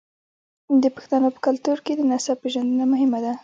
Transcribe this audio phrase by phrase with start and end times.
[0.81, 3.33] د پښتنو په کلتور کې د نسب پیژندنه مهمه ده.